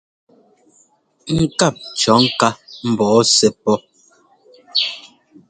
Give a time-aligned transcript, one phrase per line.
[1.39, 2.49] Ŋkáp cɔ̌ ŋká
[2.89, 3.77] mbɔɔ sɛ́ pɔ́.